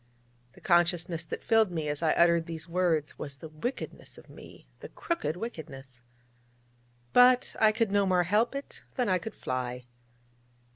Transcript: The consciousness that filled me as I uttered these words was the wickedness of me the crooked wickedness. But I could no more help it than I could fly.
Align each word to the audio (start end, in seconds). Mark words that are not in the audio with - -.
The 0.53 0.61
consciousness 0.61 1.25
that 1.25 1.43
filled 1.43 1.69
me 1.69 1.87
as 1.87 2.01
I 2.01 2.13
uttered 2.13 2.47
these 2.47 2.67
words 2.67 3.19
was 3.19 3.37
the 3.37 3.49
wickedness 3.49 4.17
of 4.17 4.31
me 4.31 4.65
the 4.79 4.89
crooked 4.89 5.37
wickedness. 5.37 6.01
But 7.13 7.55
I 7.59 7.71
could 7.71 7.91
no 7.91 8.07
more 8.07 8.23
help 8.23 8.55
it 8.55 8.81
than 8.95 9.07
I 9.09 9.19
could 9.19 9.35
fly. 9.35 9.85